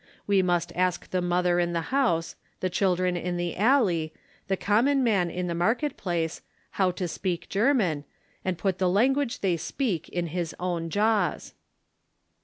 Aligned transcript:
We 0.25 0.41
must 0.41 0.73
ask 0.75 1.07
the 1.11 1.21
mother 1.21 1.59
in 1.59 1.73
the 1.73 1.93
house, 1.93 2.35
the 2.59 2.71
children 2.71 3.15
in 3.15 3.37
the 3.37 3.55
alley, 3.55 4.11
the 4.47 4.57
common 4.57 5.03
man 5.03 5.29
in 5.29 5.45
the 5.45 5.53
mar 5.53 5.75
ket 5.75 5.95
place, 5.95 6.41
how 6.71 6.89
to 6.89 7.07
speak 7.07 7.49
German, 7.49 8.05
and 8.43 8.57
put 8.57 8.79
the 8.79 8.89
language 8.89 9.41
they 9.41 9.57
speak 9.57 10.09
in 10.09 10.25
his 10.33 10.55
own 10.59 10.89
jaAvs." 10.89 11.53